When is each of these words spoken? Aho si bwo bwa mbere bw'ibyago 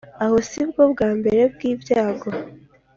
Aho 0.23 0.35
si 0.49 0.61
bwo 0.69 0.83
bwa 0.93 1.09
mbere 1.19 1.41
bw'ibyago 1.53 2.29